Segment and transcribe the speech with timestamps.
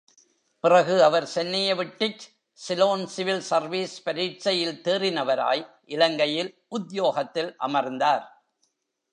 [0.63, 2.23] பிறகு அவர் சென்னையை விட்டுச்
[2.59, 5.63] சிலோன் சிவில் சர்வீஸ் பரீட்சையில் தேறினவராய்,
[5.85, 8.25] இலங்கையில் உத்யோகத்தில் அமர்ந்தார்.